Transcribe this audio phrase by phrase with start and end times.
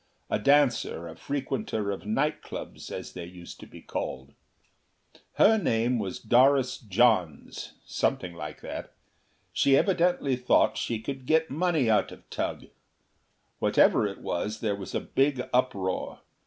[0.31, 4.33] A dancer, a frequenter of night clubs, as they used to be called.
[5.33, 8.95] Her name was Doris Johns something like that.
[9.53, 12.71] She evidently thought she could get money out of Tugh.
[13.59, 16.21] Whatever it was, there was a big uproar.